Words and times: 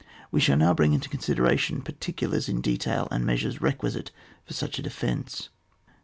We 0.31 0.39
shall 0.39 0.57
now 0.57 0.73
bring 0.73 0.93
into 0.93 1.09
consider 1.09 1.45
ation 1.45 1.83
particulars 1.83 2.49
in 2.49 2.59
detail, 2.59 3.07
and 3.11 3.23
measures 3.23 3.61
requisite 3.61 4.09
for 4.43 4.53
such 4.55 4.79
a 4.79 4.81
defence. 4.81 5.49